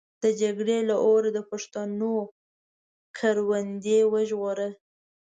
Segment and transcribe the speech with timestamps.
[0.23, 2.13] د جګړې له اوره د پښتنو
[3.17, 4.69] کروندې وژغوره.